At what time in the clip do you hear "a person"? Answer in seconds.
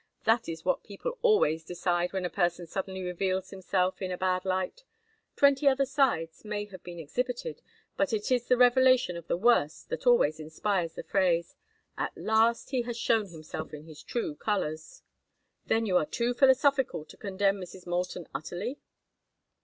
2.25-2.65